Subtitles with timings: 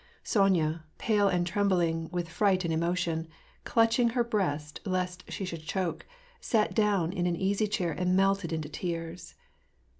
[0.23, 3.27] Sonya, pale, and trembling with fright and emotion,
[3.65, 6.07] clutch ing her breast lest she should choke,
[6.39, 9.35] sat down in an easy chair and melted into tears.